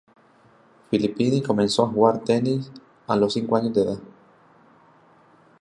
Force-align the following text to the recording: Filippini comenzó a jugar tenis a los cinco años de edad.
Filippini 0.89 1.43
comenzó 1.43 1.85
a 1.85 1.89
jugar 1.89 2.23
tenis 2.23 2.71
a 3.05 3.15
los 3.15 3.33
cinco 3.33 3.55
años 3.55 3.71
de 3.75 3.83
edad. 3.83 3.99